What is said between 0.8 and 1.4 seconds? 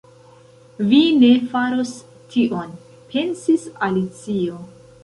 “Vi ne